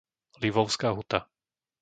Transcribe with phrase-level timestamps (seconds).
[0.41, 1.19] Livovská Huta